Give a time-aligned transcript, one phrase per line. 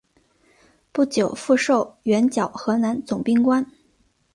[0.91, 3.63] 不久复授援剿河南总兵官。